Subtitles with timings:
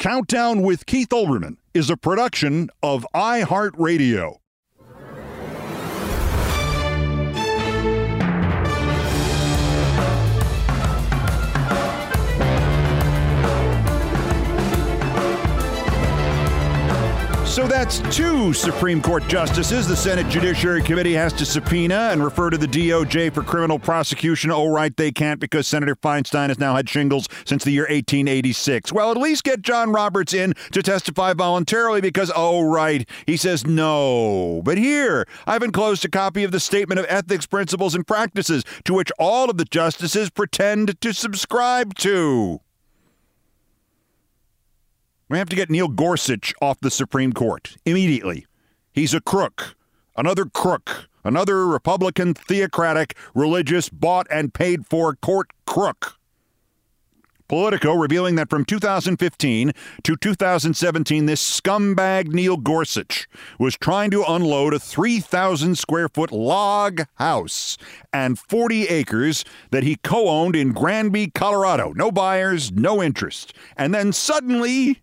[0.00, 4.38] Countdown with Keith Olbermann is a production of iHeartRadio.
[17.50, 22.48] So that's two Supreme Court justices the Senate Judiciary Committee has to subpoena and refer
[22.48, 24.52] to the DOJ for criminal prosecution.
[24.52, 28.92] Oh, right, they can't because Senator Feinstein has now had shingles since the year 1886.
[28.92, 33.66] Well, at least get John Roberts in to testify voluntarily because, oh, right, he says
[33.66, 34.62] no.
[34.64, 38.94] But here, I've enclosed a copy of the Statement of Ethics, Principles, and Practices to
[38.94, 42.60] which all of the justices pretend to subscribe to.
[45.30, 48.46] We have to get Neil Gorsuch off the Supreme Court immediately.
[48.92, 49.76] He's a crook,
[50.16, 56.16] another crook, another Republican, theocratic, religious, bought and paid for court crook.
[57.46, 59.70] Politico revealing that from 2015
[60.02, 67.02] to 2017, this scumbag Neil Gorsuch was trying to unload a 3,000 square foot log
[67.16, 67.78] house
[68.12, 71.92] and 40 acres that he co owned in Granby, Colorado.
[71.92, 73.52] No buyers, no interest.
[73.76, 75.02] And then suddenly,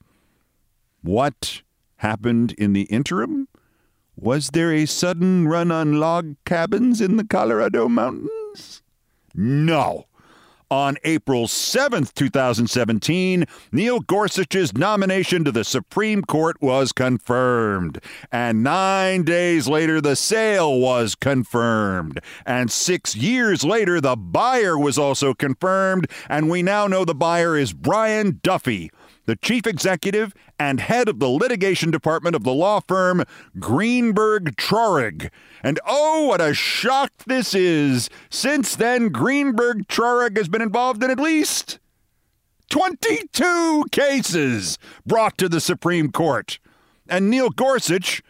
[1.01, 1.61] What
[1.97, 3.47] happened in the interim?
[4.15, 8.81] Was there a sudden run on log cabins in the Colorado mountains?
[9.33, 10.05] No.
[10.73, 17.99] On April 7th, 2017, Neil Gorsuch's nomination to the Supreme Court was confirmed.
[18.31, 22.19] And nine days later, the sale was confirmed.
[22.43, 26.07] And six years later, the buyer was also confirmed.
[26.27, 28.89] And we now know the buyer is Brian Duffy
[29.25, 33.23] the chief executive and head of the litigation department of the law firm
[33.59, 35.29] Greenberg Traurig.
[35.63, 38.09] And oh, what a shock this is!
[38.29, 41.79] Since then, Greenberg Traurig has been involved in at least
[42.69, 46.59] 22 cases brought to the Supreme Court.
[47.07, 48.23] And Neil Gorsuch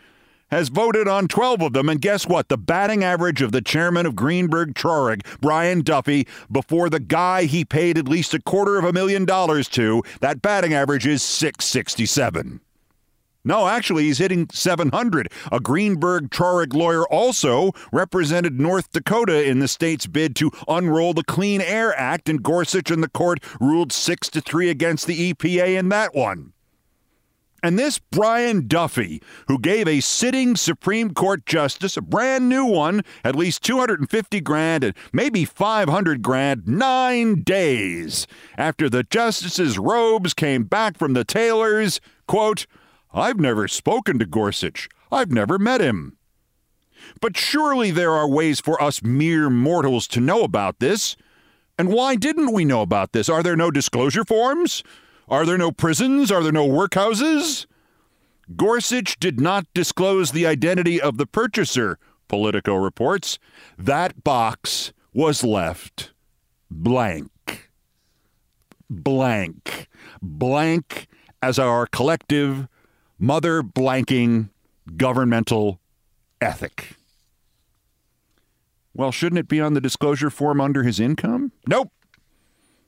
[0.54, 1.90] has voted on 12 of them.
[1.90, 2.48] And guess what?
[2.48, 7.66] The batting average of the chairman of Greenberg Traurig, Brian Duffy, before the guy he
[7.66, 12.62] paid at least a quarter of a million dollars to, that batting average is 667.
[13.44, 15.30] No, actually, he's hitting 700.
[15.52, 21.24] A Greenberg Traurig lawyer also represented North Dakota in the state's bid to unroll the
[21.24, 25.80] Clean Air Act, and Gorsuch and the court ruled 6 to 3 against the EPA
[25.80, 26.54] in that one.
[27.64, 33.04] And this Brian Duffy, who gave a sitting Supreme Court justice, a brand new one,
[33.24, 38.28] at least 250 grand and maybe 500 grand, nine days
[38.58, 42.68] after the justice's robes came back from the tailors, quote,
[43.14, 44.90] I've never spoken to Gorsuch.
[45.10, 46.18] I've never met him.
[47.22, 51.16] But surely there are ways for us mere mortals to know about this.
[51.78, 53.30] And why didn't we know about this?
[53.30, 54.84] Are there no disclosure forms?
[55.28, 56.32] Are there no prisons?
[56.32, 57.66] Are there no workhouses?
[58.56, 61.98] Gorsuch did not disclose the identity of the purchaser,
[62.28, 63.40] Politico reports.
[63.78, 66.12] That box was left
[66.70, 67.70] blank.
[68.90, 69.88] Blank.
[70.22, 71.08] Blank
[71.42, 72.68] as our collective,
[73.20, 74.50] mother blanking
[74.98, 75.80] governmental
[76.42, 76.96] ethic.
[78.94, 81.52] Well, shouldn't it be on the disclosure form under his income?
[81.68, 81.92] Nope.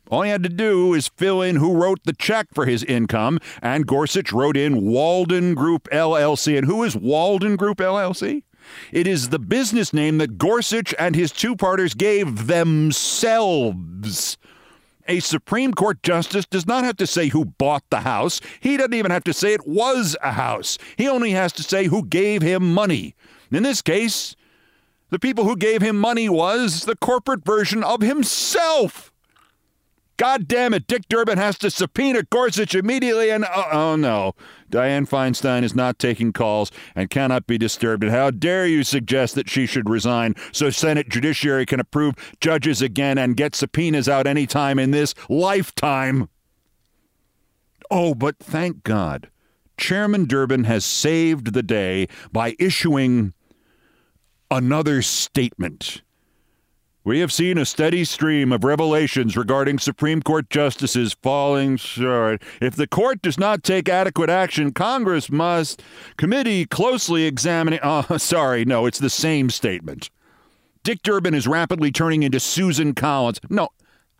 [0.09, 3.39] All he had to do is fill in who wrote the check for his income,
[3.61, 6.57] and Gorsuch wrote in Walden Group LLC.
[6.57, 8.43] And who is Walden Group LLC?
[8.91, 14.37] It is the business name that Gorsuch and his two partners gave themselves.
[15.07, 18.41] A Supreme Court justice does not have to say who bought the house.
[18.59, 20.79] He doesn't even have to say it was a house.
[20.97, 23.13] He only has to say who gave him money.
[23.51, 24.35] In this case,
[25.11, 29.11] the people who gave him money was the corporate version of himself.
[30.17, 34.33] God damn it, Dick Durbin has to subpoena Gorsuch immediately, and oh, oh, no,
[34.71, 38.03] Dianne Feinstein is not taking calls and cannot be disturbed.
[38.03, 42.81] And how dare you suggest that she should resign so Senate Judiciary can approve judges
[42.81, 46.29] again and get subpoenas out anytime in this lifetime?
[47.91, 49.29] Oh, but thank God,
[49.77, 53.33] Chairman Durbin has saved the day by issuing
[54.49, 56.01] another statement.
[57.05, 62.41] We have seen a steady stream of revelations regarding Supreme Court justices falling short.
[62.59, 65.83] If the court does not take adequate action, Congress must
[66.17, 67.79] committee closely examining.
[67.85, 70.09] Oh, sorry, no, it's the same statement.
[70.83, 73.39] Dick Durbin is rapidly turning into Susan Collins.
[73.51, 73.69] No,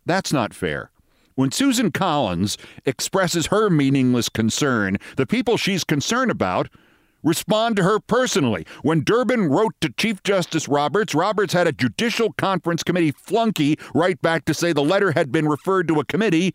[0.04, 0.92] that's not fair.
[1.34, 6.68] When Susan Collins expresses her meaningless concern, the people she's concerned about
[7.26, 8.64] respond to her personally.
[8.82, 14.22] When Durbin wrote to Chief Justice Roberts, Roberts had a Judicial Conference Committee flunky write
[14.22, 16.54] back to say the letter had been referred to a committee.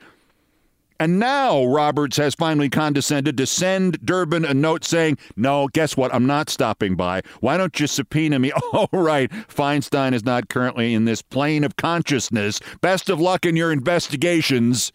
[1.00, 6.14] And now Roberts has finally condescended to send Durbin a note saying, No, guess what?
[6.14, 7.24] I'm not stopping by.
[7.40, 8.52] Why don't you subpoena me?
[8.74, 9.30] Oh, right.
[9.30, 12.62] Feinstein is not currently in this plane of consciousness.
[12.80, 14.94] Best of luck in your investigations,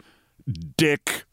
[0.78, 1.25] Dick.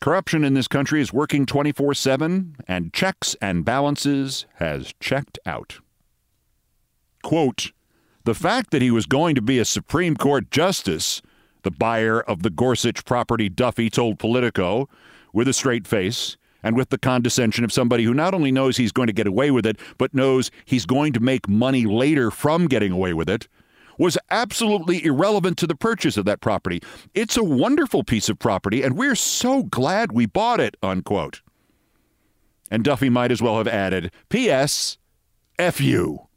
[0.00, 5.80] Corruption in this country is working 24 7, and checks and balances has checked out.
[7.22, 7.72] Quote
[8.24, 11.20] The fact that he was going to be a Supreme Court justice,
[11.64, 14.88] the buyer of the Gorsuch property Duffy told Politico,
[15.34, 18.92] with a straight face, and with the condescension of somebody who not only knows he's
[18.92, 22.68] going to get away with it, but knows he's going to make money later from
[22.68, 23.48] getting away with it,
[24.00, 26.80] was absolutely irrelevant to the purchase of that property.
[27.14, 31.42] It's a wonderful piece of property, and we're so glad we bought it, unquote.
[32.70, 34.96] And Duffy might as well have added, P.S.
[35.58, 36.28] F you.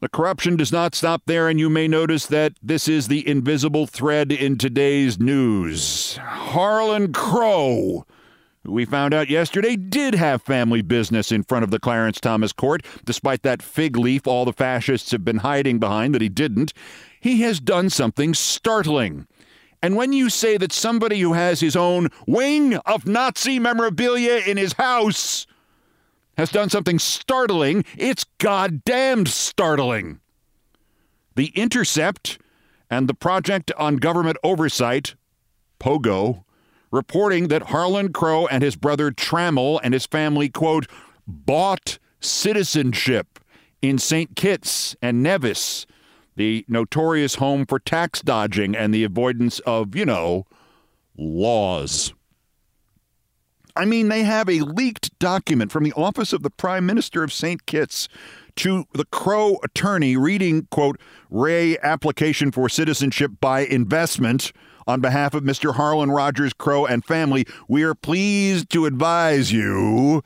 [0.00, 3.86] The corruption does not stop there, and you may notice that this is the invisible
[3.86, 6.16] thread in today's news.
[6.16, 8.06] Harlan Crow
[8.64, 12.84] we found out yesterday did have family business in front of the Clarence Thomas court,
[13.04, 16.72] despite that fig leaf all the fascists have been hiding behind that he didn't.
[17.20, 19.26] He has done something startling.
[19.82, 24.58] And when you say that somebody who has his own wing of Nazi memorabilia in
[24.58, 25.46] his house
[26.36, 30.20] has done something startling, it's goddamned startling.
[31.34, 32.38] The Intercept
[32.90, 35.14] and the Project on Government Oversight,
[35.78, 36.44] POGO,
[36.90, 40.86] reporting that Harlan Crow and his brother Trammell and his family, quote,
[41.26, 43.38] bought citizenship
[43.82, 44.36] in St.
[44.36, 45.86] Kitts and Nevis,
[46.36, 50.46] the notorious home for tax dodging and the avoidance of, you know,
[51.16, 52.12] laws.
[53.76, 57.32] I mean, they have a leaked document from the office of the Prime Minister of
[57.32, 57.64] St.
[57.66, 58.08] Kitts
[58.56, 64.52] to the Crow attorney reading, quote, Ray application for citizenship by investment
[64.86, 65.74] on behalf of Mr.
[65.74, 70.22] Harlan Rogers Crow and family, we are pleased to advise you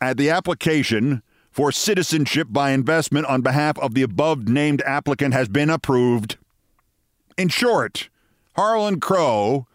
[0.00, 5.48] at the application for citizenship by investment on behalf of the above named applicant has
[5.48, 6.36] been approved.
[7.38, 8.08] In short,
[8.56, 9.66] Harlan Crow,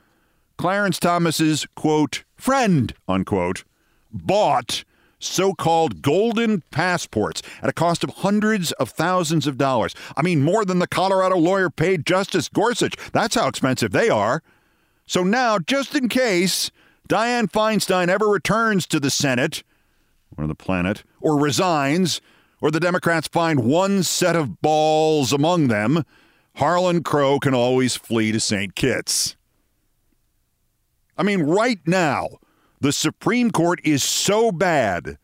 [0.57, 3.63] Clarence Thomas's quote, friend, unquote,
[4.11, 4.83] bought
[5.19, 9.93] so called golden passports at a cost of hundreds of thousands of dollars.
[10.17, 12.95] I mean, more than the Colorado lawyer paid Justice Gorsuch.
[13.11, 14.41] That's how expensive they are.
[15.05, 16.71] So now, just in case
[17.07, 19.63] Dianne Feinstein ever returns to the Senate
[20.37, 22.21] or the planet or resigns,
[22.61, 26.03] or the Democrats find one set of balls among them,
[26.55, 28.75] Harlan Crow can always flee to St.
[28.75, 29.35] Kitts.
[31.17, 32.27] I mean, right now,
[32.79, 35.17] the Supreme Court is so bad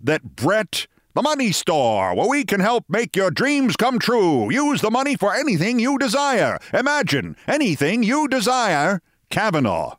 [0.00, 4.80] that Brett, the money store, where we can help make your dreams come true, use
[4.80, 6.58] the money for anything you desire.
[6.72, 9.00] Imagine anything you desire,
[9.30, 9.96] Kavanaugh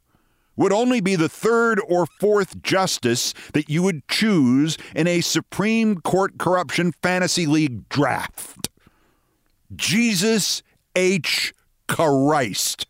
[0.57, 6.01] would only be the third or fourth justice that you would choose in a Supreme
[6.01, 8.69] Court corruption fantasy league draft.
[9.75, 10.63] Jesus
[10.95, 11.53] H.
[11.87, 12.87] Christ.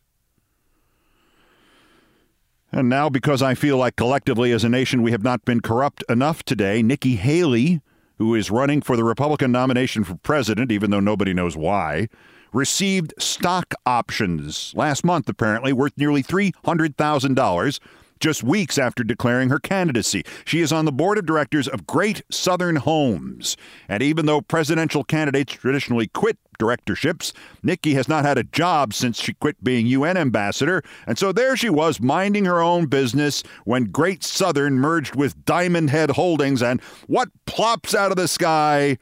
[2.71, 6.03] And now, because I feel like collectively as a nation we have not been corrupt
[6.09, 7.81] enough today, Nikki Haley,
[8.17, 12.07] who is running for the Republican nomination for president, even though nobody knows why,
[12.51, 14.73] received stock options.
[14.75, 17.79] Last month, apparently, worth nearly $300,000
[18.19, 20.23] just weeks after declaring her candidacy.
[20.45, 23.57] She is on the board of directors of Great Southern Homes.
[23.87, 27.33] And even though presidential candidates traditionally quit directorships,
[27.63, 30.81] Nikki has not had a job since she quit being UN ambassador.
[31.05, 35.89] And so there she was, minding her own business when Great Southern merged with Diamond
[35.89, 36.63] Head Holdings.
[36.63, 38.97] And what plops out of the sky?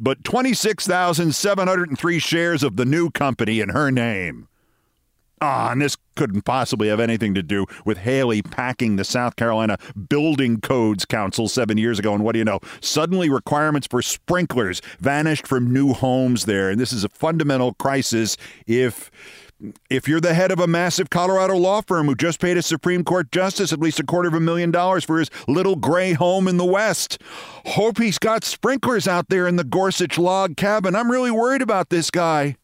[0.00, 4.48] but 26,703 shares of the new company in her name.
[5.42, 9.78] Ah, and this couldn't possibly have anything to do with Haley packing the South Carolina
[10.08, 12.14] Building Codes Council seven years ago.
[12.14, 12.60] And what do you know?
[12.82, 16.68] Suddenly, requirements for sprinklers vanished from new homes there.
[16.68, 19.10] And this is a fundamental crisis if
[19.90, 23.04] if you're the head of a massive Colorado law firm who just paid a Supreme
[23.04, 26.48] Court justice at least a quarter of a million dollars for his little gray home
[26.48, 27.18] in the West,
[27.66, 30.94] hope he's got sprinklers out there in the Gorsuch log cabin.
[30.94, 32.56] I'm really worried about this guy.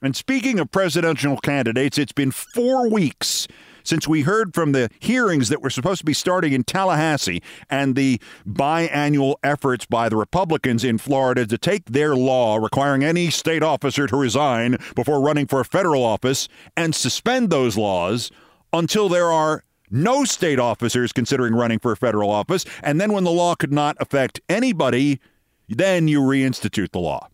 [0.00, 3.48] And speaking of presidential candidates, it's been four weeks
[3.82, 7.96] since we heard from the hearings that were supposed to be starting in Tallahassee and
[7.96, 13.62] the biannual efforts by the Republicans in Florida to take their law requiring any state
[13.62, 18.30] officer to resign before running for federal office and suspend those laws
[18.72, 22.66] until there are no state officers considering running for a federal office.
[22.82, 25.18] And then when the law could not affect anybody,
[25.66, 27.28] then you reinstitute the law.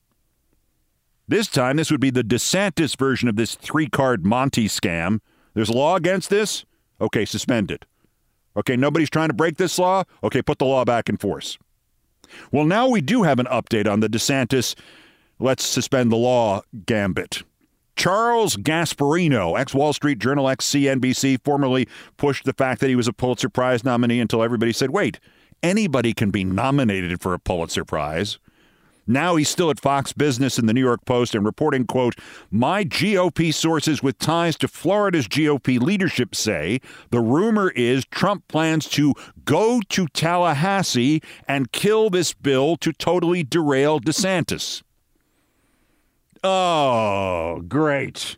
[1.27, 5.21] This time, this would be the DeSantis version of this three card Monty scam
[5.55, 6.65] there's a law against this?
[7.01, 7.87] Okay, suspend it.
[8.57, 10.05] Okay, nobody's trying to break this law?
[10.23, 11.59] Okay, put the law back in force.
[12.53, 14.75] Well, now we do have an update on the DeSantis
[15.39, 17.43] let's suspend the law gambit.
[17.97, 23.09] Charles Gasparino, ex Wall Street Journal, ex CNBC, formerly pushed the fact that he was
[23.09, 25.21] a Pulitzer Prize nominee until everybody said, wait,
[25.63, 28.39] anybody can be nominated for a Pulitzer Prize.
[29.07, 32.15] Now he's still at Fox Business and the New York Post and reporting, quote,
[32.51, 36.81] My GOP sources with ties to Florida's GOP leadership say
[37.11, 43.43] the rumor is Trump plans to go to Tallahassee and kill this bill to totally
[43.43, 44.83] derail DeSantis.
[46.43, 48.37] Oh, great.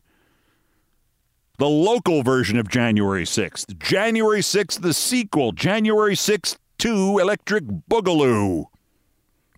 [1.58, 3.78] The local version of January 6th.
[3.78, 5.52] January 6th, the sequel.
[5.52, 8.66] January 6th, 2 Electric Boogaloo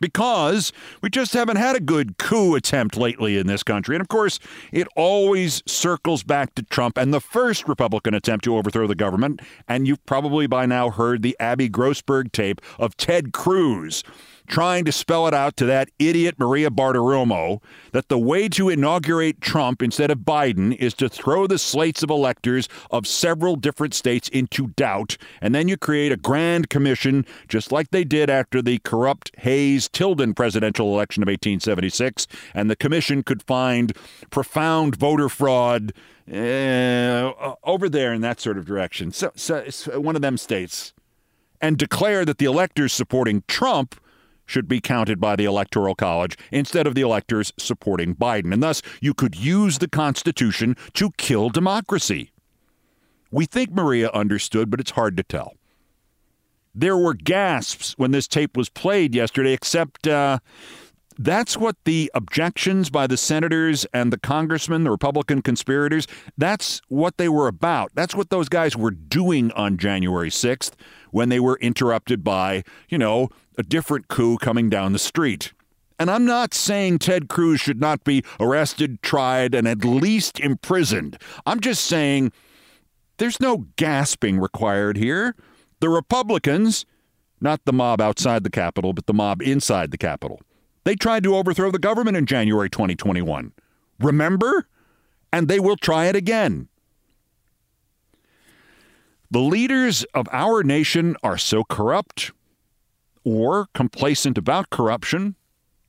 [0.00, 3.94] because we just haven't had a good coup attempt lately in this country.
[3.94, 4.38] And of course,
[4.72, 9.40] it always circles back to Trump and the first Republican attempt to overthrow the government.
[9.68, 14.02] And you've probably by now heard the Abby Grossberg tape of Ted Cruz
[14.48, 17.62] trying to spell it out to that idiot Maria Bartiromo
[17.92, 22.10] that the way to inaugurate Trump instead of Biden is to throw the slates of
[22.10, 27.70] electors of several different states into doubt, and then you create a grand commission, just
[27.70, 33.22] like they did after the corrupt Hayes Tilden presidential election of 1876, and the commission
[33.22, 33.94] could find
[34.30, 35.92] profound voter fraud.
[36.30, 39.62] Uh, over there in that sort of direction, so, so
[39.98, 40.92] one of them states,
[41.58, 43.98] and declare that the electors supporting Trump
[44.48, 48.52] should be counted by the Electoral College instead of the electors supporting Biden.
[48.52, 52.32] And thus, you could use the Constitution to kill democracy.
[53.30, 55.52] We think Maria understood, but it's hard to tell.
[56.74, 60.38] There were gasps when this tape was played yesterday, except uh,
[61.18, 66.06] that's what the objections by the senators and the congressmen, the Republican conspirators,
[66.38, 67.90] that's what they were about.
[67.94, 70.72] That's what those guys were doing on January 6th
[71.10, 75.52] when they were interrupted by, you know, a different coup coming down the street.
[75.98, 81.18] And I'm not saying Ted Cruz should not be arrested, tried, and at least imprisoned.
[81.44, 82.32] I'm just saying
[83.18, 85.34] there's no gasping required here.
[85.80, 86.86] The Republicans,
[87.40, 90.40] not the mob outside the Capitol, but the mob inside the Capitol,
[90.84, 93.52] they tried to overthrow the government in January 2021.
[93.98, 94.68] Remember?
[95.32, 96.68] And they will try it again.
[99.30, 102.32] The leaders of our nation are so corrupt
[103.24, 105.36] or complacent about corruption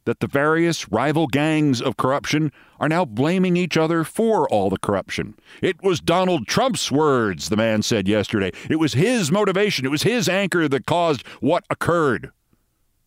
[0.03, 4.79] that the various rival gangs of corruption are now blaming each other for all the
[4.79, 5.35] corruption.
[5.61, 8.51] It was Donald Trump's words, the man said yesterday.
[8.69, 12.31] It was his motivation, it was his anchor that caused what occurred.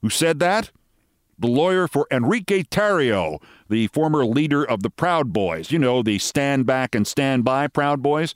[0.01, 0.71] Who said that?
[1.39, 5.73] The lawyer for Enrique Tarrio, the former leader of the Proud Boys.
[5.73, 8.35] You know, the stand back and stand by Proud Boys.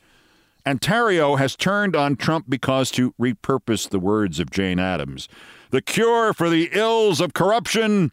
[0.66, 5.28] Tarrio has turned on Trump because, to repurpose the words of Jane Addams,
[5.70, 8.10] the cure for the ills of corruption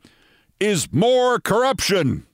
[0.59, 2.27] is more corruption.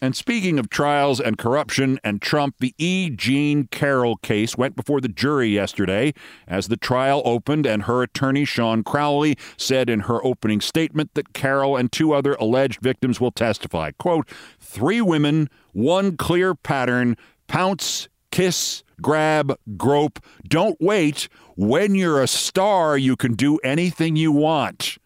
[0.00, 3.08] And speaking of trials and corruption and Trump, the E.
[3.10, 6.12] Jean Carroll case went before the jury yesterday
[6.46, 11.32] as the trial opened, and her attorney, Shawn Crowley, said in her opening statement that
[11.32, 13.90] Carroll and two other alleged victims will testify.
[13.98, 14.28] Quote,
[14.60, 20.20] three women, one clear pattern, pounce, kiss, grab, grope.
[20.46, 21.28] Don't wait.
[21.56, 24.98] When you're a star, you can do anything you want.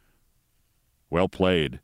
[1.11, 1.81] Well played.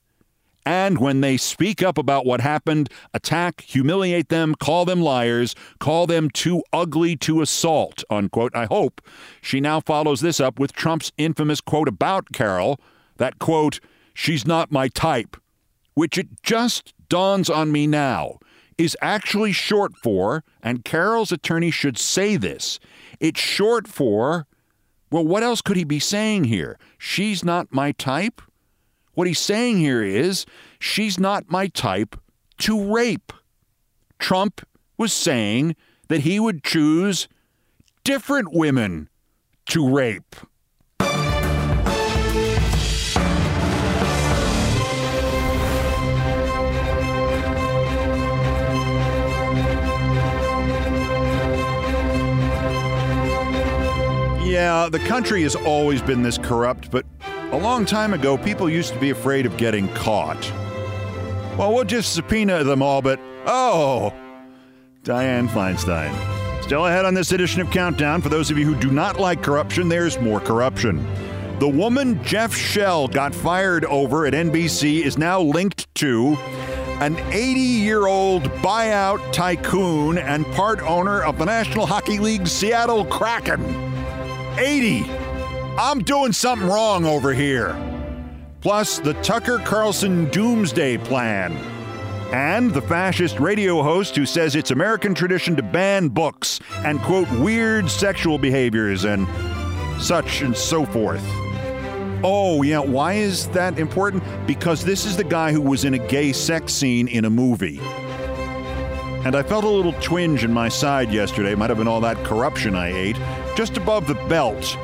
[0.65, 6.09] And when they speak up about what happened, attack, humiliate them, call them liars, call
[6.09, 8.55] them too ugly to assault, unquote.
[8.57, 9.01] I hope
[9.41, 12.81] she now follows this up with Trump's infamous quote about Carroll
[13.19, 13.79] that quote,
[14.13, 15.37] she's not my type,
[15.95, 18.39] which it just dawns on me now
[18.79, 22.79] is actually short for, and Carroll's attorney should say this,
[23.21, 24.47] it's short for,
[25.11, 26.79] well, what else could he be saying here?
[26.99, 28.43] She's not my type?
[29.15, 30.45] What he's saying here is,
[30.79, 32.17] she's not my type
[32.59, 33.33] to rape.
[34.19, 34.67] Trump
[34.99, 35.75] was saying
[36.09, 37.29] that he would choose
[38.05, 39.09] different women
[39.67, 40.37] to rape.
[54.57, 57.05] Yeah, the country has always been this corrupt, but
[57.53, 60.51] a long time ago, people used to be afraid of getting caught.
[61.59, 64.15] Well, we'll just subpoena them all, but oh,
[65.05, 66.11] Dianne Feinstein.
[66.63, 68.23] Still ahead on this edition of Countdown.
[68.23, 71.07] For those of you who do not like corruption, there's more corruption.
[71.59, 76.35] The woman Jeff Shell got fired over at NBC is now linked to
[77.03, 83.05] an 80 year old buyout tycoon and part owner of the National Hockey League Seattle
[83.05, 83.86] Kraken.
[84.59, 85.05] 80.
[85.79, 87.77] I'm doing something wrong over here.
[88.63, 91.53] Plus, the Tucker Carlson Doomsday Plan.
[92.33, 97.31] And the fascist radio host who says it's American tradition to ban books and quote
[97.33, 99.29] weird sexual behaviors and
[100.03, 101.23] such and so forth.
[102.25, 104.25] Oh, yeah, why is that important?
[104.47, 107.79] Because this is the guy who was in a gay sex scene in a movie.
[109.25, 111.55] And I felt a little twinge in my side yesterday.
[111.55, 113.19] Might have been all that corruption I ate
[113.57, 114.77] just above the belt.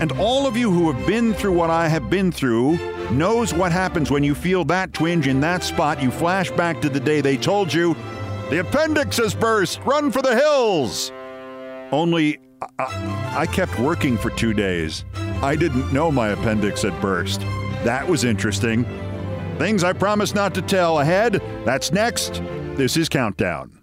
[0.00, 2.76] And all of you who have been through what I have been through
[3.10, 6.02] knows what happens when you feel that twinge in that spot.
[6.02, 7.94] You flash back to the day they told you,
[8.50, 11.10] the appendix has burst, run for the hills.
[11.92, 12.38] Only
[12.78, 15.04] I, I kept working for two days.
[15.42, 17.40] I didn't know my appendix had burst.
[17.84, 18.84] That was interesting.
[19.58, 21.40] Things I promise not to tell ahead.
[21.64, 22.42] That's next.
[22.74, 23.82] This is Countdown.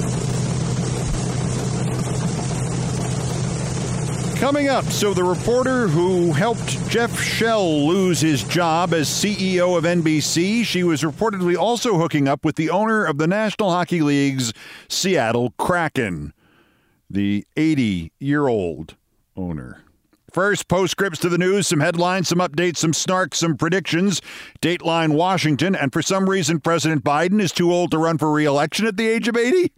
[4.41, 9.83] Coming up, so the reporter who helped Jeff Shell lose his job as CEO of
[9.83, 14.51] NBC, she was reportedly also hooking up with the owner of the National Hockey League's
[14.89, 16.33] Seattle Kraken,
[17.07, 18.95] the 80 year old
[19.37, 19.83] owner.
[20.31, 24.21] First, postscripts to the news, some headlines, some updates, some snark, some predictions.
[24.59, 28.45] Dateline Washington, and for some reason, President Biden is too old to run for re
[28.45, 29.71] election at the age of 80.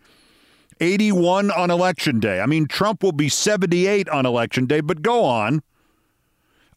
[0.83, 2.41] 81 on election day.
[2.41, 5.63] I mean, Trump will be 78 on election day, but go on.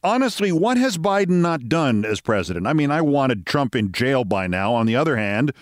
[0.05, 2.67] Honestly, what has Biden not done as president?
[2.69, 4.73] I mean, I wanted Trump in jail by now.
[4.75, 5.53] On the other hand,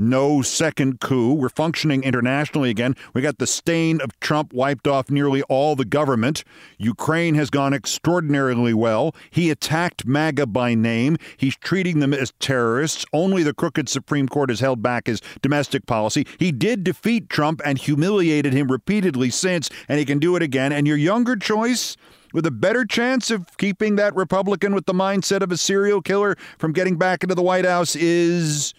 [0.00, 1.34] no second coup.
[1.34, 2.96] We're functioning internationally again.
[3.12, 6.42] We got the stain of Trump wiped off nearly all the government.
[6.78, 9.14] Ukraine has gone extraordinarily well.
[9.30, 11.18] He attacked MAGA by name.
[11.36, 13.04] He's treating them as terrorists.
[13.12, 16.26] Only the crooked Supreme Court has held back his domestic policy.
[16.38, 20.72] He did defeat Trump and humiliated him repeatedly since, and he can do it again.
[20.72, 21.96] And your younger choice?
[22.32, 26.36] with a better chance of keeping that Republican with the mindset of a serial killer
[26.58, 28.72] from getting back into the White House is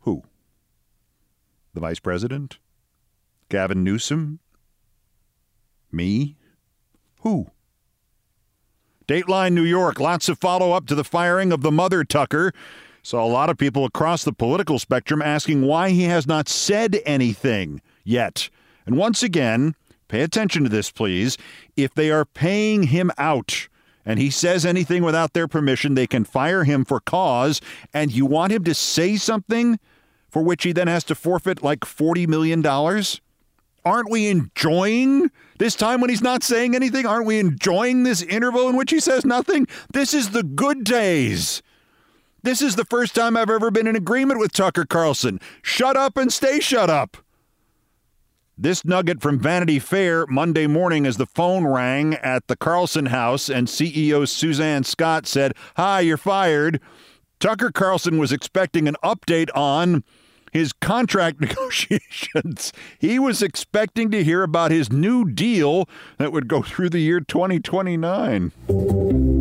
[0.00, 0.22] who?
[1.76, 2.56] The vice president?
[3.50, 4.38] Gavin Newsom?
[5.92, 6.34] Me?
[7.20, 7.48] Who?
[9.06, 12.54] Dateline New York, lots of follow up to the firing of the mother Tucker.
[13.02, 16.98] Saw a lot of people across the political spectrum asking why he has not said
[17.04, 18.48] anything yet.
[18.86, 19.74] And once again,
[20.08, 21.36] pay attention to this, please.
[21.76, 23.68] If they are paying him out,
[24.06, 27.60] and he says anything without their permission, they can fire him for cause,
[27.92, 29.78] and you want him to say something
[30.36, 32.60] for which he then has to forfeit like $40 million?
[33.86, 37.06] Aren't we enjoying this time when he's not saying anything?
[37.06, 39.66] Aren't we enjoying this interval in which he says nothing?
[39.94, 41.62] This is the good days.
[42.42, 45.40] This is the first time I've ever been in agreement with Tucker Carlson.
[45.62, 47.16] Shut up and stay shut up.
[48.58, 53.48] This nugget from Vanity Fair Monday morning as the phone rang at the Carlson house
[53.48, 56.78] and CEO Suzanne Scott said, Hi, you're fired.
[57.38, 60.04] Tucker Carlson was expecting an update on
[60.52, 62.72] his contract negotiations.
[62.98, 67.20] He was expecting to hear about his new deal that would go through the year
[67.20, 69.35] 2029.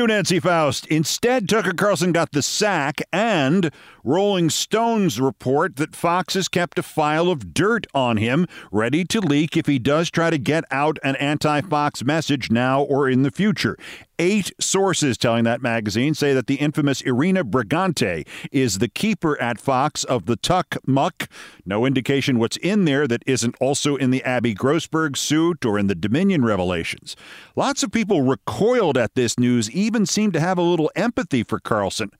[0.00, 0.86] You, Nancy Faust.
[0.86, 3.70] Instead, Tucker Carlson got the sack, and
[4.02, 9.20] Rolling Stones report that Fox has kept a file of dirt on him, ready to
[9.20, 13.24] leak if he does try to get out an anti Fox message now or in
[13.24, 13.76] the future.
[14.22, 19.58] Eight sources telling that magazine say that the infamous Irena Briganti is the keeper at
[19.58, 21.26] Fox of the Tuck Muck.
[21.64, 25.86] No indication what's in there that isn't also in the Abby Grossberg suit or in
[25.86, 27.16] the Dominion revelations.
[27.56, 31.58] Lots of people recoiled at this news, even seemed to have a little empathy for
[31.58, 32.10] Carlson.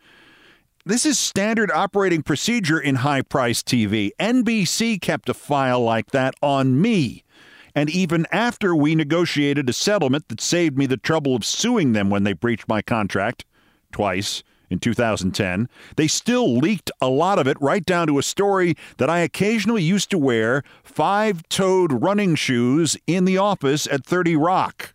[0.86, 4.12] This is standard operating procedure in high price TV.
[4.18, 7.24] NBC kept a file like that on me.
[7.74, 12.11] And even after we negotiated a settlement that saved me the trouble of suing them
[12.11, 13.44] when they breached my contract
[13.92, 18.76] twice in 2010, they still leaked a lot of it right down to a story
[18.98, 24.37] that I occasionally used to wear five toed running shoes in the office at 30
[24.37, 24.94] Rock.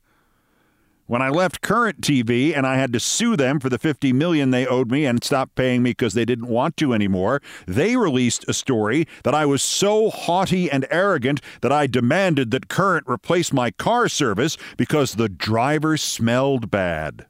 [1.07, 4.49] When I left Current TV and I had to sue them for the 50 million
[4.49, 8.43] they owed me and stopped paying me because they didn't want to anymore, they released
[8.47, 13.53] a story that I was so haughty and arrogant that I demanded that Current replace
[13.53, 17.27] my car service because the driver smelled bad.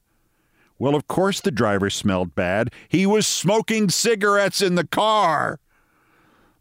[0.80, 2.72] Well, of course the driver smelled bad.
[2.88, 5.60] He was smoking cigarettes in the car.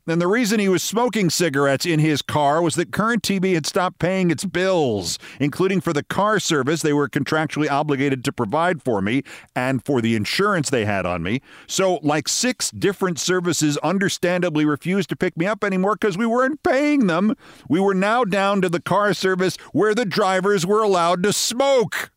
[0.07, 3.65] And the reason he was smoking cigarettes in his car was that Current TV had
[3.65, 8.83] stopped paying its bills, including for the car service they were contractually obligated to provide
[8.83, 9.23] for me
[9.57, 11.41] and for the insurance they had on me.
[11.67, 16.63] So, like six different services understandably refused to pick me up anymore because we weren't
[16.63, 17.35] paying them.
[17.71, 22.11] We were now down to the car service where the drivers were allowed to smoke.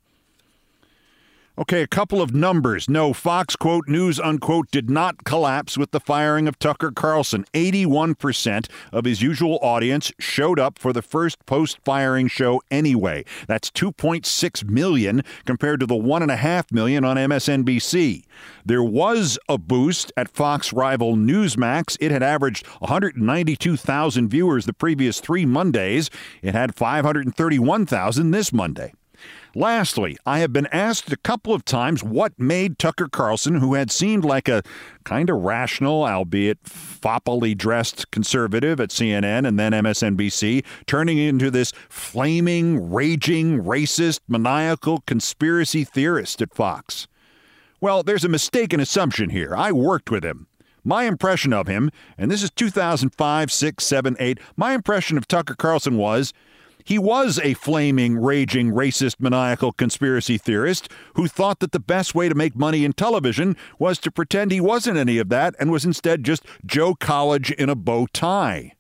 [1.60, 2.88] Okay, a couple of numbers.
[2.88, 7.46] No, Fox quote news unquote did not collapse with the firing of Tucker Carlson.
[7.52, 13.26] 81% of his usual audience showed up for the first post firing show anyway.
[13.48, 18.24] That's 2.6 million compared to the 1.5 million on MSNBC.
[18.64, 21.98] There was a boost at Fox rival Newsmax.
[22.00, 26.12] It had averaged 192,000 viewers the previous three Mondays.
[26.44, 28.94] It had 531,000 this Monday.
[29.58, 33.90] Lastly, I have been asked a couple of times what made Tucker Carlson, who had
[33.90, 34.62] seemed like a
[35.04, 41.72] kind of rational, albeit foppily dressed conservative at CNN and then MSNBC, turning into this
[41.90, 47.08] flaming, raging, racist, maniacal conspiracy theorist at Fox.
[47.82, 49.56] Well, there's a mistaken assumption here.
[49.56, 50.46] I worked with him.
[50.84, 55.56] My impression of him, and this is 2005, 6, 7, 8, my impression of Tucker
[55.56, 56.32] Carlson was
[56.88, 62.30] he was a flaming, raging, racist, maniacal conspiracy theorist who thought that the best way
[62.30, 65.84] to make money in television was to pretend he wasn't any of that and was
[65.84, 68.72] instead just Joe College in a bow tie.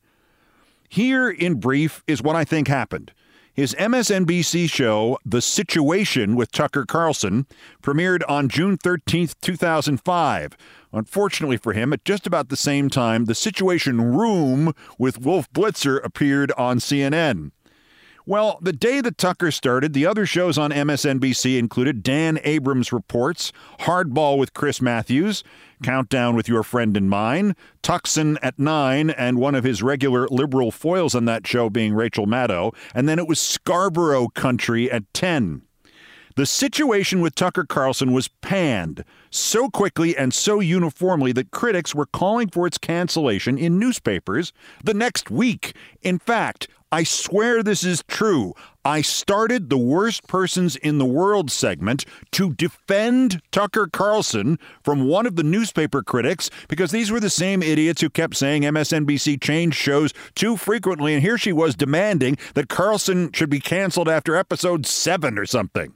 [0.88, 3.12] Here, in brief, is what I think happened.
[3.54, 7.46] His MSNBC show, The Situation with Tucker Carlson,
[7.84, 10.56] premiered on June 13, 2005.
[10.93, 16.00] Unfortunately for him, at just about the same time, The Situation Room with Wolf Blitzer
[16.06, 17.52] appeared on CNN.
[18.28, 23.54] Well, the day that Tucker started, the other shows on MSNBC included Dan Abrams Reports,
[23.80, 25.46] Hardball with Chris Matthews,
[25.82, 30.72] Countdown with Your Friend and Mine, Tucson at 9, and one of his regular liberal
[30.72, 35.62] foils on that show being Rachel Maddow, and then it was Scarborough Country at 10.
[36.36, 42.06] The situation with Tucker Carlson was panned so quickly and so uniformly that critics were
[42.06, 45.74] calling for its cancellation in newspapers the next week.
[46.04, 48.54] In fact, I swear this is true.
[48.86, 55.26] I started the Worst Persons in the World segment to defend Tucker Carlson from one
[55.26, 59.76] of the newspaper critics because these were the same idiots who kept saying MSNBC changed
[59.76, 61.13] shows too frequently.
[61.13, 65.93] And here she was demanding that Carlson should be canceled after episode seven or something.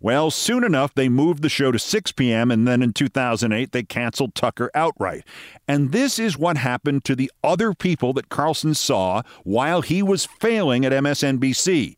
[0.00, 3.82] Well, soon enough, they moved the show to 6 p.m., and then in 2008, they
[3.82, 5.24] canceled Tucker outright.
[5.66, 10.24] And this is what happened to the other people that Carlson saw while he was
[10.24, 11.96] failing at MSNBC.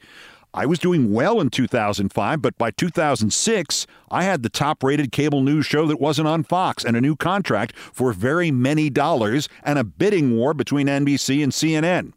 [0.53, 5.43] I was doing well in 2005, but by 2006, I had the top rated cable
[5.43, 9.79] news show that wasn't on Fox and a new contract for very many dollars and
[9.79, 12.15] a bidding war between NBC and CNN.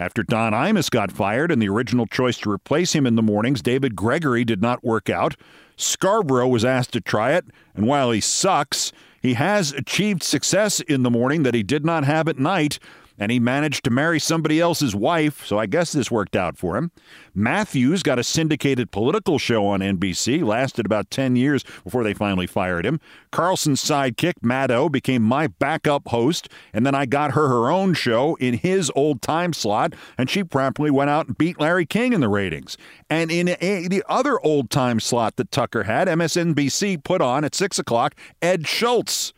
[0.00, 3.60] After Don Imus got fired and the original choice to replace him in the mornings,
[3.60, 5.36] David Gregory, did not work out.
[5.76, 11.02] Scarborough was asked to try it, and while he sucks, he has achieved success in
[11.02, 12.78] the morning that he did not have at night
[13.20, 16.78] and he managed to marry somebody else's wife, so I guess this worked out for
[16.78, 16.90] him.
[17.34, 22.46] Matthews got a syndicated political show on NBC, lasted about 10 years before they finally
[22.46, 22.98] fired him.
[23.30, 28.36] Carlson's sidekick, Maddow, became my backup host, and then I got her her own show
[28.36, 32.22] in his old time slot, and she promptly went out and beat Larry King in
[32.22, 32.78] the ratings.
[33.10, 37.54] And in a, the other old time slot that Tucker had, MSNBC put on at
[37.54, 39.34] 6 o'clock Ed Schultz.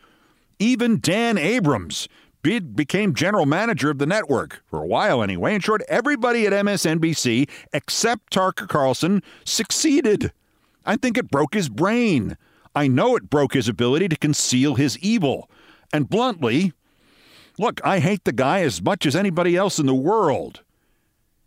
[0.58, 2.08] Even Dan Abrams
[2.42, 5.54] Bid became general manager of the network for a while anyway.
[5.54, 10.32] In short, everybody at MSNBC except Tucker Carlson succeeded.
[10.84, 12.36] I think it broke his brain.
[12.74, 15.48] I know it broke his ability to conceal his evil.
[15.92, 16.72] And bluntly,
[17.58, 20.62] look, I hate the guy as much as anybody else in the world.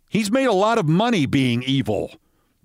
[0.08, 2.12] He's made a lot of money being evil.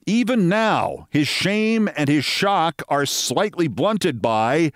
[0.05, 4.71] Even now, his shame and his shock are slightly blunted by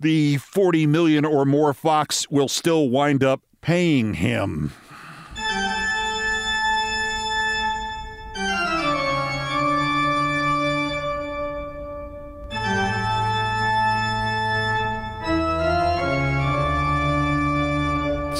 [0.00, 4.72] the 40 million or more Fox will still wind up paying him.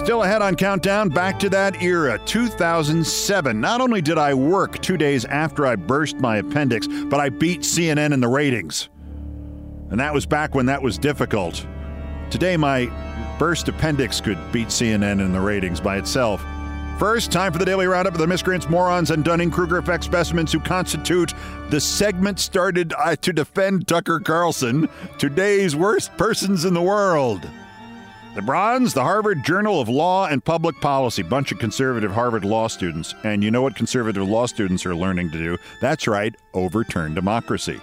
[0.07, 3.61] Still ahead on Countdown, back to that era, 2007.
[3.61, 7.63] Not only did I work two days after I burst my appendix, but I beat
[7.63, 8.89] CNN in the ratings.
[9.91, 11.67] And that was back when that was difficult.
[12.31, 12.91] Today, my
[13.39, 16.45] burst appendix could beat CNN in the ratings by itself.
[16.99, 20.51] First, time for the daily roundup of the miscreants, morons, and Dunning Kruger effect specimens
[20.51, 21.35] who constitute
[21.69, 27.47] the segment started uh, to defend Tucker Carlson, today's worst persons in the world.
[28.35, 31.23] The bronze, the Harvard Journal of Law and Public Policy.
[31.23, 33.15] Bunch of conservative Harvard law students.
[33.25, 35.59] And you know what conservative law students are learning to do?
[35.81, 37.81] That's right, overturn democracy.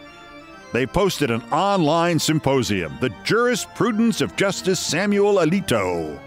[0.73, 6.19] They posted an online symposium, The Jurisprudence of Justice Samuel Alito.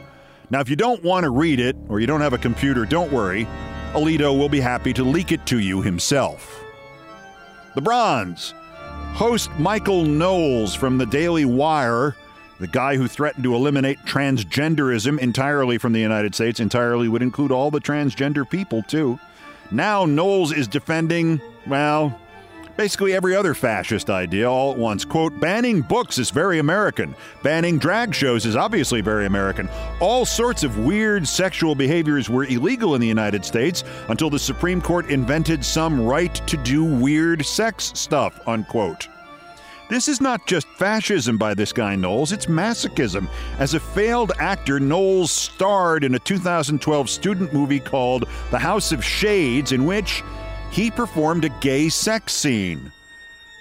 [0.49, 3.13] Now, if you don't want to read it or you don't have a computer, don't
[3.13, 3.47] worry.
[3.93, 6.63] Alito will be happy to leak it to you himself.
[7.75, 8.55] The bronze,
[9.15, 12.15] host Michael Knowles from the Daily Wire
[12.59, 17.53] the guy who threatened to eliminate transgenderism entirely from the United States, entirely would include
[17.53, 19.19] all the transgender people, too.
[19.71, 22.19] Now Knowles is defending, well,
[22.77, 25.05] basically every other fascist idea all at once.
[25.05, 27.15] Quote, banning books is very American.
[27.43, 29.69] Banning drag shows is obviously very American.
[30.01, 34.81] All sorts of weird sexual behaviors were illegal in the United States until the Supreme
[34.81, 39.09] Court invented some right to do weird sex stuff, unquote.
[39.89, 43.29] This is not just fascism by this guy Knowles, it's masochism.
[43.61, 49.05] As a failed actor, Knowles starred in a 2012 student movie called The House of
[49.05, 50.25] Shades, in which
[50.77, 52.93] he performed a gay sex scene.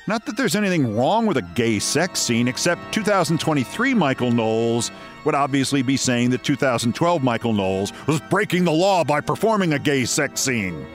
[0.06, 4.92] Not that there's anything wrong with a gay sex scene, except 2023 Michael Knowles
[5.24, 9.80] would obviously be saying that 2012 Michael Knowles was breaking the law by performing a
[9.80, 10.86] gay sex scene.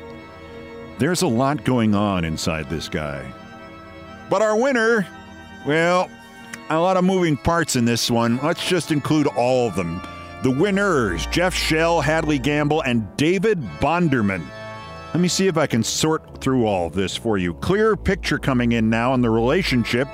[0.99, 3.25] There's a lot going on inside this guy.
[4.29, 5.07] But our winner
[5.67, 6.11] well,
[6.69, 8.39] a lot of moving parts in this one.
[8.43, 10.03] Let's just include all of them.
[10.43, 14.45] The winners Jeff Shell, Hadley Gamble, and David Bonderman.
[15.13, 17.55] Let me see if I can sort through all of this for you.
[17.55, 20.07] Clear picture coming in now on the relationship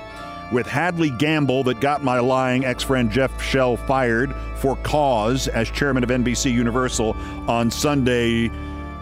[0.52, 5.70] with Hadley Gamble that got my lying ex friend Jeff Shell fired for cause as
[5.70, 7.12] chairman of NBC Universal
[7.46, 8.50] on Sunday,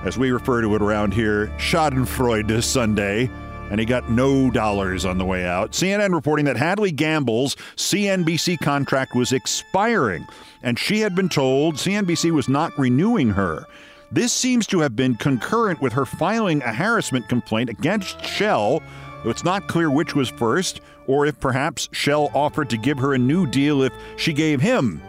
[0.04, 3.30] as we refer to it around here, Schadenfreude Sunday
[3.70, 5.72] and he got no dollars on the way out.
[5.72, 10.26] CNN reporting that Hadley Gamble's CNBC contract was expiring,
[10.62, 13.66] and she had been told CNBC was not renewing her.
[14.12, 18.82] This seems to have been concurrent with her filing a harassment complaint against Shell.
[19.22, 23.14] Though it's not clear which was first, or if perhaps Shell offered to give her
[23.14, 25.02] a new deal if she gave him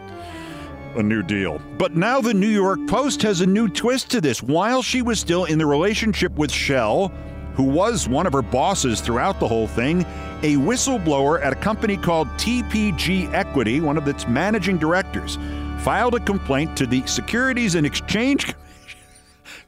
[0.96, 1.60] a new deal.
[1.78, 4.42] But now the New York Post has a new twist to this.
[4.42, 7.08] While she was still in the relationship with Shell,
[7.54, 10.02] who was one of her bosses throughout the whole thing,
[10.42, 15.38] a whistleblower at a company called TPG Equity, one of its managing directors,
[15.80, 18.54] filed a complaint to the Securities and Exchange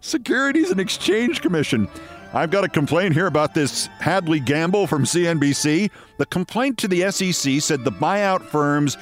[0.01, 1.89] Securities and Exchange Commission.
[2.33, 5.91] I've got a complaint here about this Hadley Gamble from CNBC.
[6.19, 8.97] The complaint to the SEC said the buyout firm's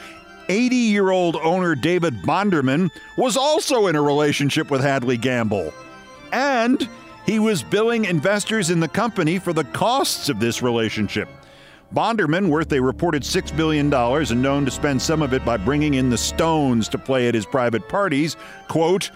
[0.49, 5.73] 80 year old owner David Bonderman was also in a relationship with Hadley Gamble.
[6.33, 6.89] And
[7.27, 11.29] he was billing investors in the company for the costs of this relationship.
[11.95, 15.95] Bonderman, worth a reported $6 billion and known to spend some of it by bringing
[15.95, 18.37] in the Stones to play at his private parties,
[18.69, 19.11] quote,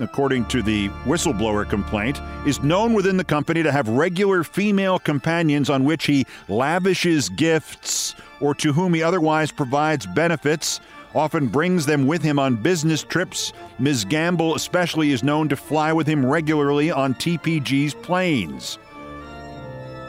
[0.00, 5.70] according to the whistleblower complaint, is known within the company to have regular female companions
[5.70, 10.80] on which he lavishes gifts or to whom he otherwise provides benefits
[11.14, 13.52] often brings them with him on business trips.
[13.78, 14.04] Ms.
[14.04, 18.78] Gamble, especially, is known to fly with him regularly on TPG's planes.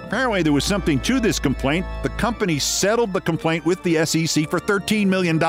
[0.03, 1.85] Apparently, there was something to this complaint.
[2.03, 5.39] The company settled the complaint with the SEC for $13 million.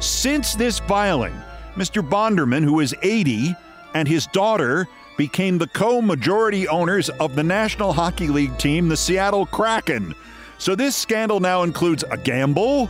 [0.00, 1.34] Since this filing,
[1.76, 2.06] Mr.
[2.06, 3.54] Bonderman, who is 80,
[3.94, 8.96] and his daughter became the co majority owners of the National Hockey League team, the
[8.96, 10.14] Seattle Kraken.
[10.58, 12.88] So this scandal now includes a gamble,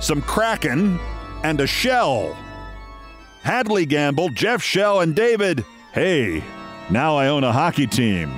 [0.00, 0.98] some Kraken,
[1.42, 2.36] and a Shell.
[3.42, 5.64] Hadley Gamble, Jeff Shell, and David.
[5.92, 6.44] Hey,
[6.90, 8.30] now I own a hockey team.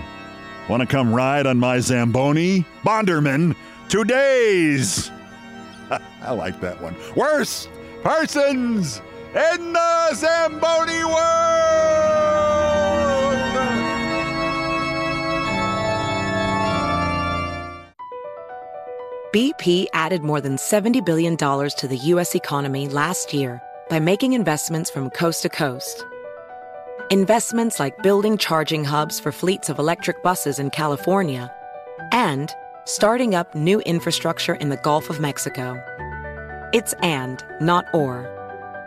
[0.69, 2.65] Want to come ride on my Zamboni?
[2.85, 3.57] Bonderman,
[3.89, 5.11] two days.
[6.23, 6.95] I like that one.
[7.17, 7.69] Worse,
[8.05, 9.03] persons
[9.35, 11.63] in the Zamboni world.
[19.33, 22.35] BP added more than $70 billion to the U.S.
[22.35, 26.05] economy last year by making investments from coast to coast.
[27.11, 31.51] Investments like building charging hubs for fleets of electric buses in California
[32.13, 32.53] and
[32.85, 35.83] starting up new infrastructure in the Gulf of Mexico.
[36.75, 38.42] It's and, not or.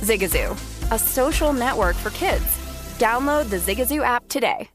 [0.00, 0.52] Zigazoo,
[0.90, 2.44] a social network for kids.
[2.98, 4.68] Download the Zigazoo app today.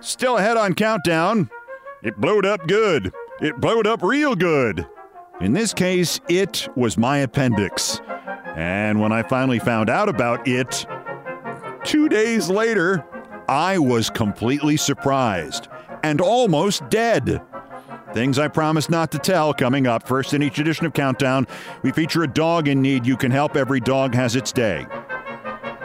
[0.00, 1.50] Still ahead on Countdown.
[2.02, 3.12] It blowed up good.
[3.40, 4.86] It blowed up real good.
[5.40, 8.00] In this case, it was my appendix.
[8.56, 10.86] And when I finally found out about it,
[11.84, 13.04] two days later,
[13.48, 15.68] I was completely surprised
[16.02, 17.40] and almost dead.
[18.12, 20.06] Things I promise not to tell coming up.
[20.06, 21.46] First, in each edition of Countdown,
[21.82, 23.06] we feature a dog in need.
[23.06, 23.56] You can help.
[23.56, 24.86] Every dog has its day.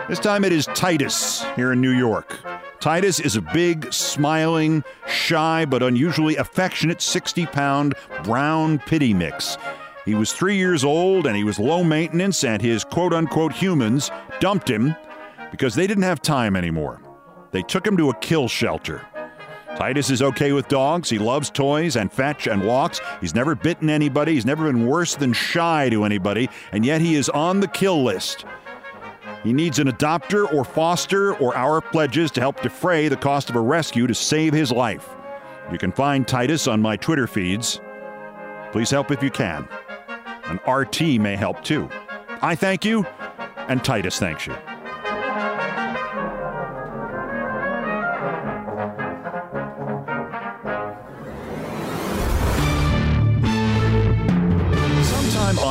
[0.09, 2.39] This time it is Titus here in New York.
[2.80, 9.57] Titus is a big, smiling, shy, but unusually affectionate 60 pound brown pitty mix.
[10.05, 14.11] He was three years old and he was low maintenance, and his quote unquote humans
[14.39, 14.95] dumped him
[15.49, 17.01] because they didn't have time anymore.
[17.51, 19.01] They took him to a kill shelter.
[19.76, 21.10] Titus is okay with dogs.
[21.10, 23.02] He loves toys and fetch and walks.
[23.20, 24.34] He's never bitten anybody.
[24.34, 28.02] He's never been worse than shy to anybody, and yet he is on the kill
[28.02, 28.46] list.
[29.44, 33.56] He needs an adopter or foster or our pledges to help defray the cost of
[33.56, 35.10] a rescue to save his life.
[35.72, 37.82] You can find Titus on my Twitter feeds.
[38.72, 39.68] Please help if you can.
[40.46, 41.90] An RT may help too.
[42.42, 43.06] I thank you,
[43.68, 44.56] and Titus thanks you.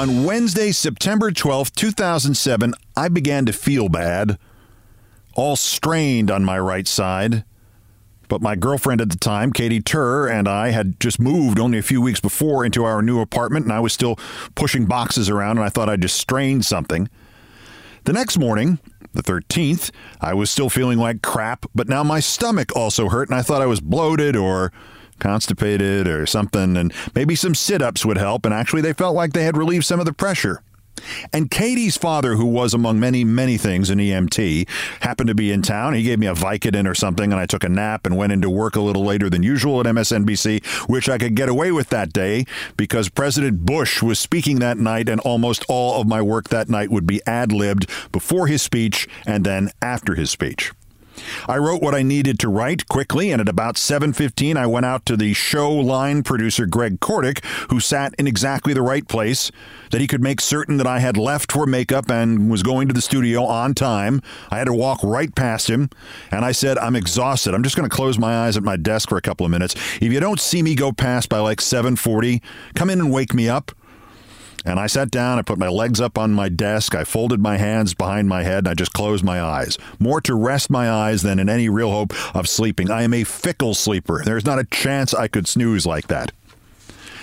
[0.04, 4.36] On Wednesday, September 12, 2007, I began to feel bad,
[5.34, 7.42] all strained on my right side.
[8.28, 11.82] But my girlfriend at the time, Katie Tur, and I had just moved only a
[11.82, 14.16] few weeks before into our new apartment, and I was still
[14.54, 17.08] pushing boxes around, and I thought I'd just strained something.
[18.04, 18.80] The next morning,
[19.14, 19.90] the 13th,
[20.20, 23.62] I was still feeling like crap, but now my stomach also hurt, and I thought
[23.62, 24.70] I was bloated or
[25.18, 28.44] constipated or something, and maybe some sit ups would help.
[28.44, 30.62] And actually, they felt like they had relieved some of the pressure.
[31.32, 34.68] And Katie's father, who was among many, many things an EMT,
[35.00, 35.94] happened to be in town.
[35.94, 38.48] He gave me a Vicodin or something, and I took a nap and went into
[38.48, 42.12] work a little later than usual at MSNBC, which I could get away with that
[42.12, 42.44] day
[42.76, 46.90] because President Bush was speaking that night, and almost all of my work that night
[46.90, 50.72] would be ad libbed before his speech and then after his speech.
[51.48, 55.06] I wrote what I needed to write quickly, and at about 7:15, I went out
[55.06, 59.50] to the show line producer Greg Kordick, who sat in exactly the right place,
[59.90, 62.94] that he could make certain that I had left for makeup and was going to
[62.94, 64.20] the studio on time.
[64.50, 65.90] I had to walk right past him,
[66.30, 67.54] and I said, "I'm exhausted.
[67.54, 69.74] I'm just going to close my eyes at my desk for a couple of minutes.
[70.00, 72.40] If you don't see me go past by like 7:40,
[72.74, 73.72] come in and wake me up."
[74.64, 77.58] And I sat down, I put my legs up on my desk, I folded my
[77.58, 79.76] hands behind my head, and I just closed my eyes.
[79.98, 82.90] More to rest my eyes than in any real hope of sleeping.
[82.90, 84.22] I am a fickle sleeper.
[84.24, 86.32] There's not a chance I could snooze like that.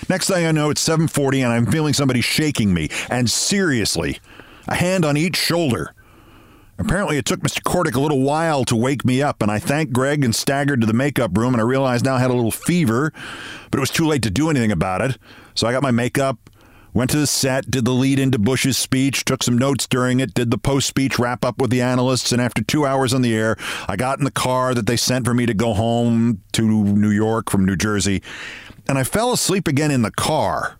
[0.08, 4.20] Next thing I know, it's 7:40 and I'm feeling somebody shaking me, and seriously,
[4.68, 5.94] a hand on each shoulder.
[6.78, 7.62] Apparently, it took Mr.
[7.62, 10.86] Cordick a little while to wake me up, and I thanked Greg and staggered to
[10.86, 13.12] the makeup room, and I realized now I had a little fever,
[13.70, 15.18] but it was too late to do anything about it.
[15.54, 16.38] So I got my makeup,
[16.94, 20.34] went to the set, did the lead into Bush's speech, took some notes during it,
[20.34, 23.34] did the post speech wrap up with the analysts, and after two hours on the
[23.34, 23.56] air,
[23.88, 27.10] I got in the car that they sent for me to go home to New
[27.10, 28.22] York from New Jersey,
[28.88, 30.78] and I fell asleep again in the car.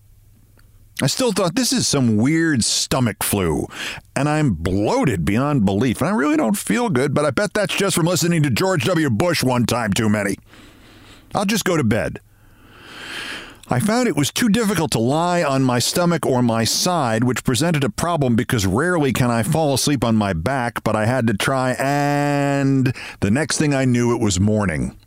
[1.03, 3.67] I still thought this is some weird stomach flu,
[4.15, 6.01] and I'm bloated beyond belief.
[6.01, 8.85] And I really don't feel good, but I bet that's just from listening to George
[8.85, 9.11] W.
[9.11, 10.37] Bush one time too many.
[11.35, 12.21] I'll just go to bed.
[13.73, 17.43] I found it was too difficult to lie on my stomach or my side, which
[17.43, 21.27] presented a problem because rarely can I fall asleep on my back, but I had
[21.29, 24.99] to try, and the next thing I knew, it was morning.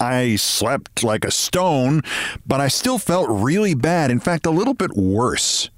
[0.00, 2.00] I slept like a stone,
[2.46, 4.10] but I still felt really bad.
[4.10, 5.68] In fact, a little bit worse.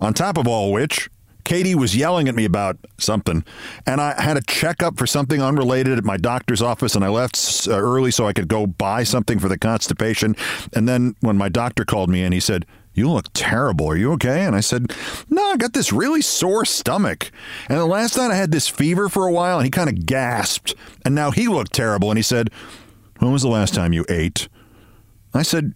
[0.00, 1.10] On top of all which,
[1.44, 3.44] Katie was yelling at me about something,
[3.86, 7.68] and I had a checkup for something unrelated at my doctor's office, and I left
[7.68, 10.36] uh, early so I could go buy something for the constipation.
[10.72, 13.88] And then when my doctor called me in, he said, you look terrible.
[13.88, 14.44] Are you okay?
[14.44, 14.92] And I said,
[15.28, 17.32] No, I got this really sore stomach.
[17.68, 20.06] And the last night I had this fever for a while, and he kind of
[20.06, 20.74] gasped.
[21.04, 22.10] And now he looked terrible.
[22.10, 22.50] And he said,
[23.18, 24.48] When was the last time you ate?
[25.34, 25.74] I said,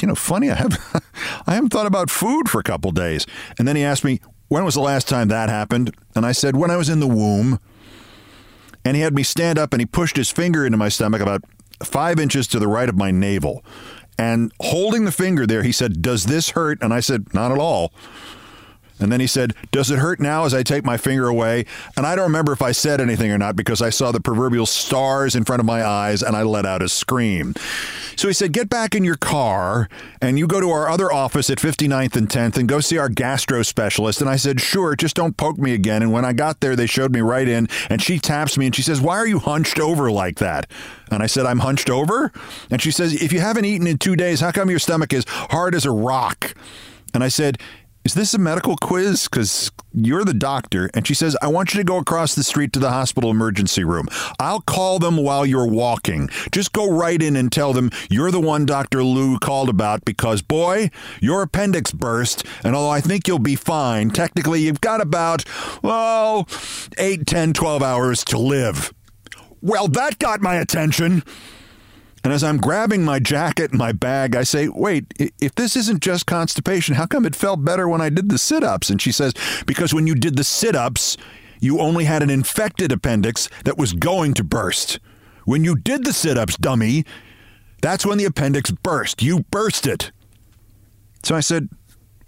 [0.00, 1.02] You know, funny, I, have,
[1.46, 3.26] I haven't thought about food for a couple days.
[3.58, 5.94] And then he asked me, When was the last time that happened?
[6.14, 7.60] And I said, When I was in the womb.
[8.84, 11.42] And he had me stand up and he pushed his finger into my stomach about
[11.82, 13.62] five inches to the right of my navel.
[14.18, 16.78] And holding the finger there, he said, Does this hurt?
[16.80, 17.92] And I said, Not at all.
[19.00, 21.66] And then he said, Does it hurt now as I take my finger away?
[21.96, 24.66] And I don't remember if I said anything or not because I saw the proverbial
[24.66, 27.54] stars in front of my eyes and I let out a scream.
[28.16, 29.88] So he said, Get back in your car
[30.20, 33.08] and you go to our other office at 59th and 10th and go see our
[33.08, 34.20] gastro specialist.
[34.20, 36.02] And I said, Sure, just don't poke me again.
[36.02, 38.74] And when I got there, they showed me right in and she taps me and
[38.74, 40.70] she says, Why are you hunched over like that?
[41.10, 42.32] And I said, I'm hunched over?
[42.70, 45.24] And she says, If you haven't eaten in two days, how come your stomach is
[45.28, 46.54] hard as a rock?
[47.14, 47.58] And I said,
[48.04, 49.28] is this a medical quiz?
[49.28, 50.90] Because you're the doctor.
[50.94, 53.84] And she says, I want you to go across the street to the hospital emergency
[53.84, 54.08] room.
[54.38, 56.30] I'll call them while you're walking.
[56.52, 59.02] Just go right in and tell them you're the one Dr.
[59.02, 60.90] Lou called about because, boy,
[61.20, 62.44] your appendix burst.
[62.64, 65.44] And although I think you'll be fine, technically you've got about,
[65.82, 66.48] well,
[66.96, 68.92] 8, 10, 12 hours to live.
[69.60, 71.24] Well, that got my attention.
[72.24, 76.02] And as I'm grabbing my jacket and my bag, I say, Wait, if this isn't
[76.02, 78.90] just constipation, how come it felt better when I did the sit ups?
[78.90, 79.34] And she says,
[79.66, 81.16] Because when you did the sit ups,
[81.60, 84.98] you only had an infected appendix that was going to burst.
[85.44, 87.04] When you did the sit ups, dummy,
[87.80, 89.22] that's when the appendix burst.
[89.22, 90.10] You burst it.
[91.22, 91.68] So I said,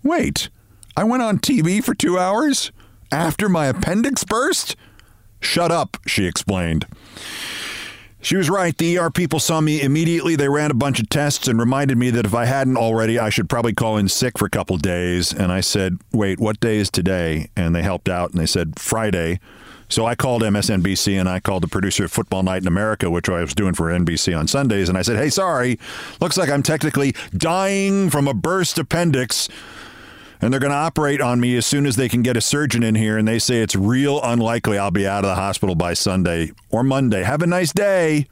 [0.02, 0.48] Wait,
[0.96, 2.72] I went on TV for two hours
[3.12, 4.76] after my appendix burst?
[5.40, 6.86] Shut up, she explained.
[8.22, 8.76] She was right.
[8.76, 10.36] The ER people saw me immediately.
[10.36, 13.30] They ran a bunch of tests and reminded me that if I hadn't already, I
[13.30, 15.32] should probably call in sick for a couple days.
[15.32, 17.48] And I said, wait, what day is today?
[17.56, 19.40] And they helped out and they said, Friday.
[19.88, 23.28] So I called MSNBC and I called the producer of Football Night in America, which
[23.28, 24.88] I was doing for NBC on Sundays.
[24.88, 25.80] And I said, hey, sorry,
[26.20, 29.48] looks like I'm technically dying from a burst appendix
[30.40, 32.82] and they're going to operate on me as soon as they can get a surgeon
[32.82, 33.18] in here.
[33.18, 36.82] And they say it's real unlikely I'll be out of the hospital by Sunday or
[36.82, 37.22] Monday.
[37.22, 38.26] Have a nice day.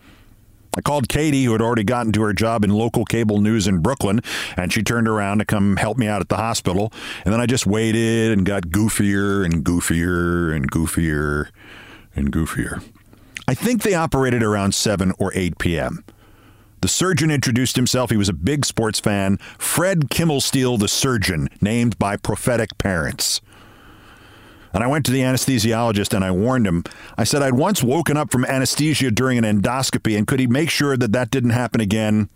[0.77, 3.79] I called Katie, who had already gotten to her job in local cable news in
[3.81, 4.21] Brooklyn,
[4.57, 6.93] and she turned around to come help me out at the hospital.
[7.25, 11.49] And then I just waited and got goofier and goofier and goofier
[12.15, 12.85] and goofier.
[13.49, 16.05] I think they operated around 7 or 8 p.m.
[16.81, 18.11] The surgeon introduced himself.
[18.11, 19.39] He was a big sports fan.
[19.59, 23.41] Fred Kimmelsteele, the surgeon, named by prophetic parents.
[24.73, 26.85] And I went to the anesthesiologist and I warned him.
[27.17, 30.71] I said I'd once woken up from anesthesia during an endoscopy, and could he make
[30.71, 32.29] sure that that didn't happen again?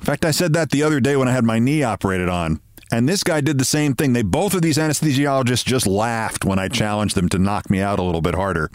[0.00, 2.60] In fact, I said that the other day when I had my knee operated on.
[2.90, 4.12] And this guy did the same thing.
[4.12, 7.98] They both of these anesthesiologists just laughed when I challenged them to knock me out
[7.98, 8.70] a little bit harder.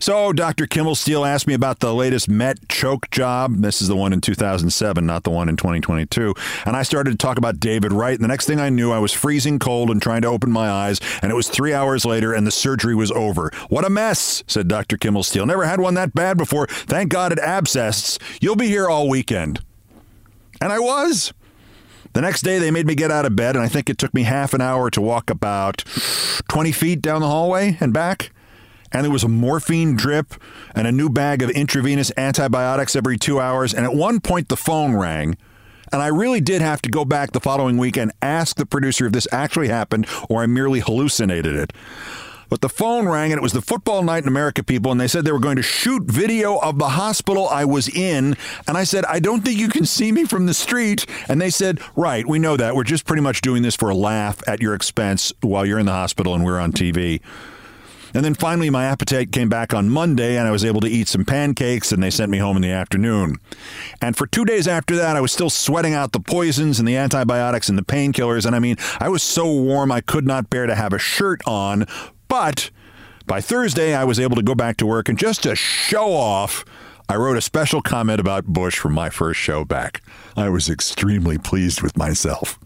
[0.00, 0.66] So, Dr.
[0.66, 3.56] Kimmelsteele asked me about the latest Met choke job.
[3.56, 6.34] This is the one in 2007, not the one in 2022.
[6.64, 8.14] And I started to talk about David Wright.
[8.14, 10.70] And the next thing I knew, I was freezing cold and trying to open my
[10.70, 11.02] eyes.
[11.20, 13.50] And it was three hours later, and the surgery was over.
[13.68, 14.96] What a mess, said Dr.
[14.96, 15.46] Kimmelsteele.
[15.46, 16.66] Never had one that bad before.
[16.66, 18.22] Thank God it abscessed.
[18.40, 19.60] You'll be here all weekend.
[20.62, 21.34] And I was.
[22.14, 24.14] The next day, they made me get out of bed, and I think it took
[24.14, 25.84] me half an hour to walk about
[26.48, 28.32] 20 feet down the hallway and back.
[28.92, 30.34] And there was a morphine drip
[30.74, 33.72] and a new bag of intravenous antibiotics every two hours.
[33.72, 35.36] And at one point, the phone rang.
[35.92, 39.06] And I really did have to go back the following week and ask the producer
[39.06, 41.72] if this actually happened or I merely hallucinated it.
[42.50, 45.06] But the phone rang and it was the football night in America people, and they
[45.06, 48.36] said they were going to shoot video of the hospital I was in.
[48.66, 51.06] And I said, I don't think you can see me from the street.
[51.28, 52.74] And they said, Right, we know that.
[52.74, 55.86] We're just pretty much doing this for a laugh at your expense while you're in
[55.86, 57.20] the hospital and we're on TV.
[58.12, 61.08] And then finally, my appetite came back on Monday, and I was able to eat
[61.08, 63.36] some pancakes, and they sent me home in the afternoon.
[64.00, 66.96] And for two days after that, I was still sweating out the poisons and the
[66.96, 68.44] antibiotics and the painkillers.
[68.46, 71.40] And I mean, I was so warm I could not bear to have a shirt
[71.46, 71.86] on.
[72.28, 72.70] But
[73.26, 76.64] by Thursday, I was able to go back to work, and just to show off,
[77.08, 80.00] I wrote a special comment about Bush from my first show back.
[80.36, 82.58] I was extremely pleased with myself.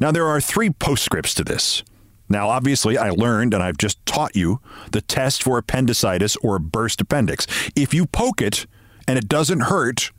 [0.00, 1.82] Now, there are three postscripts to this.
[2.28, 4.60] Now, obviously, I learned and I've just taught you
[4.92, 7.46] the test for appendicitis or burst appendix.
[7.76, 8.66] If you poke it
[9.06, 10.10] and it doesn't hurt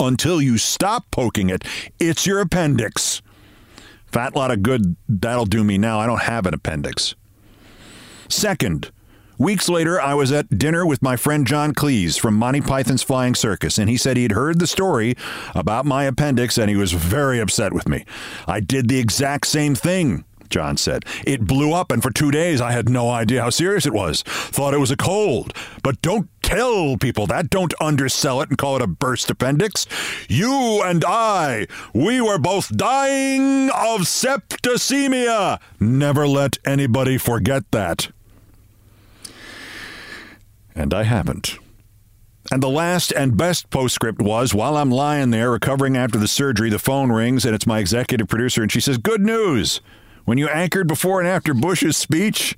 [0.00, 1.64] until you stop poking it,
[2.00, 3.22] it's your appendix.
[4.06, 6.00] Fat lot of good that'll do me now.
[6.00, 7.14] I don't have an appendix.
[8.28, 8.90] Second,
[9.38, 13.34] weeks later, I was at dinner with my friend John Cleese from Monty Python's Flying
[13.34, 15.16] Circus, and he said he'd heard the story
[15.54, 18.04] about my appendix and he was very upset with me.
[18.46, 20.24] I did the exact same thing.
[20.52, 21.04] John said.
[21.26, 24.22] It blew up, and for two days I had no idea how serious it was.
[24.22, 25.54] Thought it was a cold.
[25.82, 27.50] But don't tell people that.
[27.50, 29.86] Don't undersell it and call it a burst appendix.
[30.28, 35.58] You and I, we were both dying of septicemia.
[35.80, 38.10] Never let anybody forget that.
[40.74, 41.58] And I haven't.
[42.50, 46.70] And the last and best postscript was while I'm lying there recovering after the surgery,
[46.70, 49.80] the phone rings and it's my executive producer, and she says, Good news.
[50.24, 52.56] When you anchored before and after Bush's speech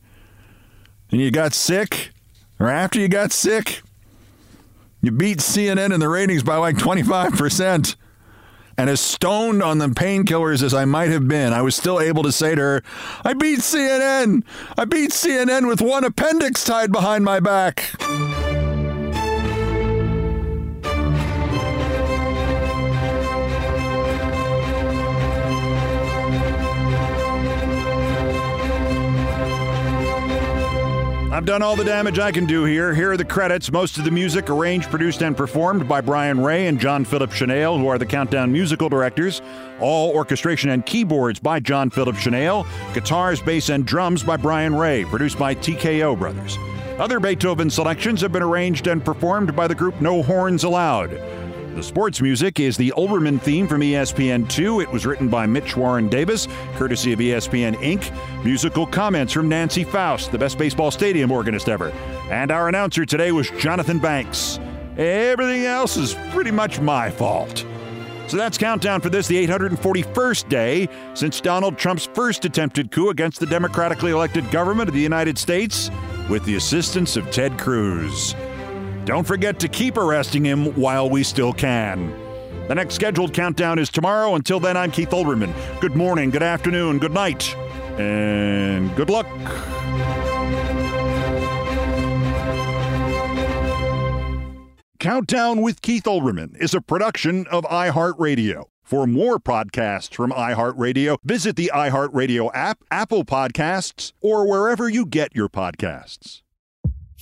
[1.11, 2.11] and you got sick,
[2.59, 3.83] or after you got sick,
[5.03, 7.97] you beat CNN in the ratings by like 25%.
[8.77, 12.25] And as stoned on the painkillers as I might have been, I was still able
[12.25, 12.83] to say to her,
[13.25, 14.43] I beat CNN.
[14.77, 17.93] I beat CNN with one appendix tied behind my back.
[31.35, 32.95] I've done all the damage I can do here.
[32.95, 33.73] Here are the credits.
[33.73, 37.77] Most of the music arranged, produced, and performed by Brian Ray and John Philip Shenale,
[37.77, 39.43] who are the Countdown musical directors.
[39.81, 42.65] All orchestration and keyboards by John Philip Shenale.
[42.95, 46.57] Guitars, bass, and drums by Brian Ray, produced by TKO Brothers.
[47.01, 51.21] Other Beethoven selections have been arranged and performed by the group No Horns Allowed.
[51.75, 54.81] The sports music is the Olbermann theme from ESPN2.
[54.85, 56.47] It was written by Mitch Warren Davis,
[56.77, 58.45] courtesy of ESPN Inc.
[58.45, 61.91] Musical comments from Nancy Faust, the best baseball stadium organist ever.
[62.31, 64.61] And our announcer today was Jonathan Banks.
[64.97, 67.67] Everything else is pretty much my fault.
[68.29, 73.41] So that's countdown for this, the 841st day since Donald Trump's first attempted coup against
[73.41, 75.91] the democratically elected government of the United States
[76.31, 78.37] with the assistance of Ted Cruz.
[79.05, 82.15] Don't forget to keep arresting him while we still can.
[82.69, 84.35] The next scheduled countdown is tomorrow.
[84.35, 85.53] Until then, I'm Keith Olbermann.
[85.81, 87.55] Good morning, good afternoon, good night,
[87.99, 89.27] and good luck.
[94.99, 98.65] Countdown with Keith Olbermann is a production of iHeartRadio.
[98.83, 105.37] For more podcasts from iHeartRadio, visit the iHeartRadio app, Apple Podcasts, or wherever you get
[105.37, 106.41] your podcasts.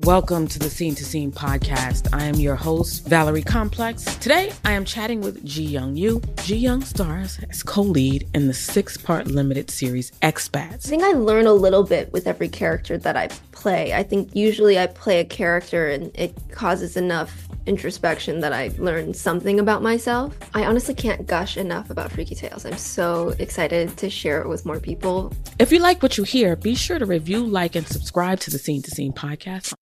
[0.00, 2.12] Welcome to the Scene to Scene podcast.
[2.12, 4.02] I am your host, Valerie Complex.
[4.16, 6.20] Today, I am chatting with Ji Young Yoo.
[6.42, 10.86] Ji Young stars as co lead in the six part limited series Expats.
[10.86, 13.28] I think I learn a little bit with every character that I
[13.64, 13.94] play.
[13.94, 19.14] I think usually I play a character and it causes enough introspection that I learn
[19.14, 20.36] something about myself.
[20.52, 22.66] I honestly can't gush enough about Freaky Tales.
[22.66, 25.32] I'm so excited to share it with more people.
[25.58, 28.58] If you like what you hear, be sure to review, like, and subscribe to the
[28.58, 29.72] Scene to Scene podcast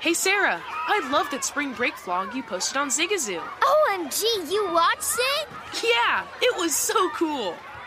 [0.00, 3.40] Hey Sarah, I love that spring break vlog you posted on Zigazoo.
[3.40, 5.48] OMG, you watched it?
[5.82, 7.54] Yeah, it was so cool.